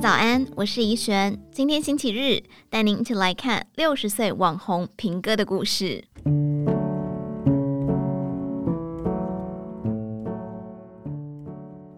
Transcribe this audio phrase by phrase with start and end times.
[0.00, 1.36] 早安，我是怡璇。
[1.50, 2.40] 今天星期日，
[2.70, 6.04] 带您一起来看六十岁网红平哥的故事。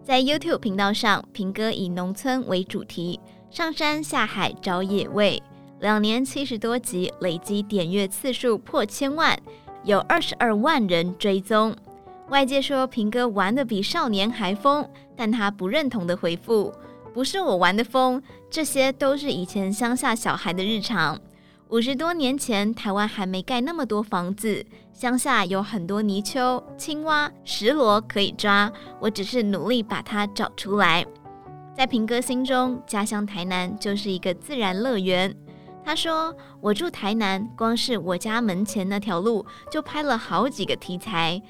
[0.03, 3.19] 在 YouTube 频道上，平哥以农村为主题，
[3.51, 5.41] 上山下海找野味，
[5.79, 9.37] 两年七十多集，累积点阅次数破千万，
[9.83, 11.75] 有二十二万人追踪。
[12.29, 16.73] 外界说平哥玩的比少年还疯，但他不认同的回复。
[17.13, 21.19] 不是我玩的疯，这些都是以前乡下小孩的日常。
[21.69, 28.71] 五十多年前，台湾还没盖那么多房子，乡下有很多泥鳅、青蛙、石螺可以抓。
[28.99, 31.05] 我只是努力把它找出来。
[31.75, 35.33] 在平哥心中，家乡台南就是一个自然乐园。
[35.83, 41.41] 他说：“我住台南，光是我家门前那条路就拍了好几个题材，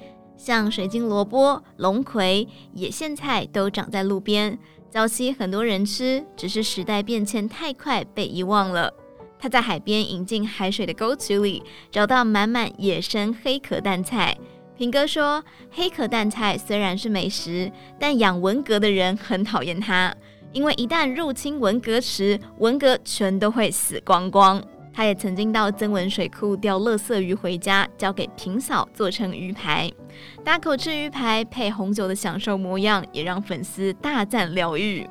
[0.44, 4.58] 像水晶萝卜、龙葵、野苋菜都长在路边。”
[4.90, 8.92] 早期很多人吃，只是时代变迁太快被遗忘了。
[9.38, 14.36] 他在海边引进海水的沟渠里，找到满满野生黑壳蛋菜。
[14.76, 20.12] 平哥说，黑壳蛋菜虽然是美食，但养文蛤的人很讨厌它，
[20.52, 24.60] 因为一旦入侵文蛤池，文蛤全都会死光光。
[24.92, 29.90] 他也曾经到曾文水库钓垃圾鱼回家，交给平嫂做成鱼排。
[30.44, 35.08] 大口吃鱼排配红酒的享受模样，也让粉丝大赞疗愈。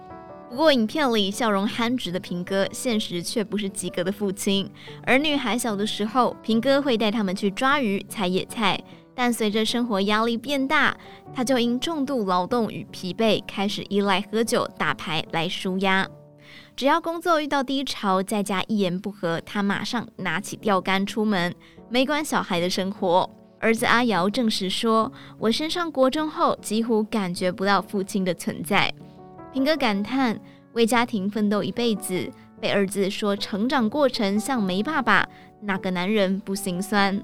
[0.50, 4.70] 不过，影片里笑容憨直的平哥，现实却不是及格的父亲。
[5.04, 8.78] 儿女还小的时候，平哥会带他们去抓鱼、采野菜，
[9.16, 10.96] 但随着生活压力变大，
[11.34, 16.06] 他就因重度劳动与疲惫，开始依赖喝酒、打牌来舒压。
[16.82, 21.54] 只要工作遇到低潮，在家一言不合，他马上拿起钓竿出门，
[21.90, 23.30] 没管小孩的生活。
[23.60, 28.92] 儿子阿瑶证实说：“我升上国中后，几乎感觉不到父亲的存在。”
[29.54, 30.42] 平哥感叹
[30.74, 32.28] ：“为家庭奋斗一辈子，
[32.59, 35.30] 被儿子说成长过程像没爸爸，
[35.62, 37.24] 哪个男人不心酸？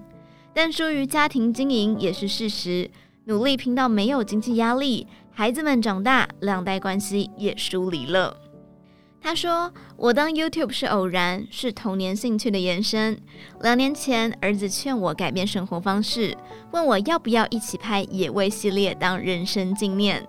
[0.54, 2.92] 但疏于家庭经营也是事实。
[3.26, 8.38] 努力拼到没有经济压力，孩子们长大，两代关系也疏离了。”
[9.28, 13.20] 他说：“我当 YouTube 是偶然，是童年兴趣的延伸。
[13.60, 16.34] 两年前，儿子劝我改变生活方式，
[16.72, 20.26] 问我要不要一起拍野味系列当人生纪念。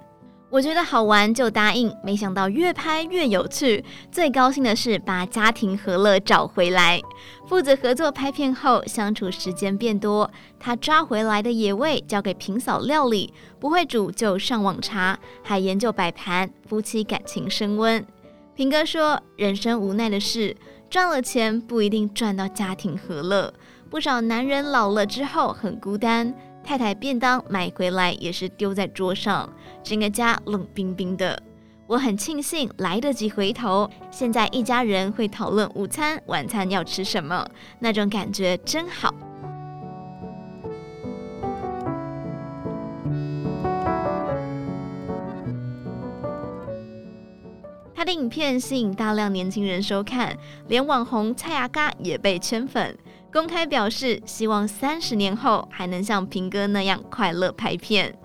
[0.51, 3.85] 我觉得好玩就答应，没想到越拍越有趣。
[4.11, 7.01] 最高兴的是把家庭和乐找回来。
[7.47, 10.29] 父子合作拍片后，相处时间变多。
[10.59, 18.05] 他抓回来的野味交给平嫂料理，不会煮就上网查，还研究摆盘，夫妻感情升温。”
[18.59, 20.57] 平哥说：“人生无奈的是，
[20.91, 23.55] 赚了钱不一定赚到家庭和乐。
[23.89, 29.49] 不少男人老了之后很孤单，太太便当买回来也是丢在桌上，
[29.85, 31.41] 整个家冷冰冰的。
[31.87, 37.49] 我很庆幸来得及回头，现在一家人会讨论午餐、晚餐要吃什么，
[37.79, 39.15] 那种感觉真好。”
[47.99, 50.33] 他的影片吸引大量年轻人收看，
[50.69, 52.97] 连网红蔡阿嘎也被圈粉，
[53.33, 58.17] 公开表示希望三十年后还能像平哥那样快乐拍片。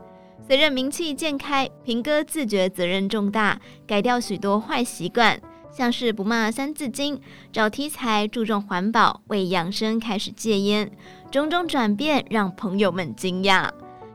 [0.47, 5.41] 随着名气渐开，平哥自觉责任重大，改掉许多坏习惯，
[5.71, 7.19] 像是不骂三字经，
[7.51, 10.91] 找题材注重环保，为养生开始戒烟，
[11.31, 13.71] 种种转变让朋友们惊讶。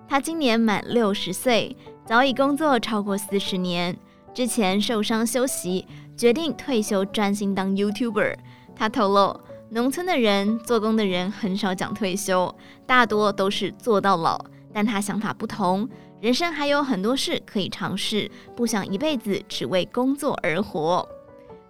[0.08, 1.76] 他今年满六十岁，
[2.06, 3.98] 早已工作超过四十年。
[4.38, 5.84] 之前受伤休息，
[6.16, 8.36] 决定退休专心当 YouTuber。
[8.76, 9.40] 他透露，
[9.70, 12.54] 农村的人做工的人很少讲退休，
[12.86, 14.38] 大多都是做到老。
[14.72, 15.88] 但他想法不同，
[16.20, 21.04] 人生还有很多事可以尝试，不想一辈子只为工作而活。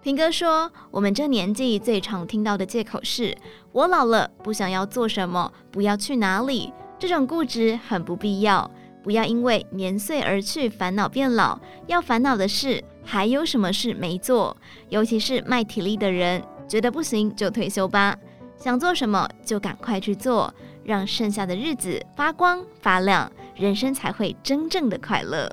[0.03, 3.35] 平哥说：“我们这年纪最常听到的借口是，
[3.71, 6.71] 我老了，不想要做什么，不要去哪里。
[6.99, 8.69] 这种固执很不必要。”
[9.09, 14.55] 不要因为年岁而去烦恼变老，要烦恼的是还有什么事没做。
[14.89, 18.15] 尤其是卖体力的人，觉得不行就退休吧，
[18.55, 20.53] 想做什么就赶快去做，
[20.83, 25.51] 让剩下的日子发光发亮，人生才会真正的快乐。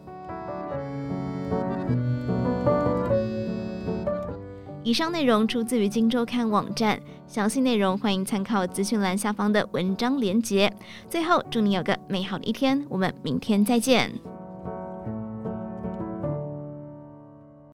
[4.83, 10.73] 以上内容出自于《今周刊》网站，详细内容欢迎参考资讯栏下方的文章连接。
[11.11, 14.36] 最后，祝你有个美好的一天，我们明天再见。